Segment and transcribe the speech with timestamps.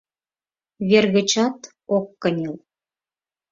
[0.89, 1.57] —Вер гычат
[1.95, 2.55] ок кынел.